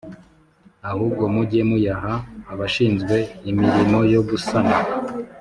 Ahubwo 0.89 1.23
mujye 1.33 1.61
muyaha 1.69 2.13
abashinzwe 2.51 3.15
imirimo 3.49 3.99
yo 4.13 4.21
gusana 4.29 4.77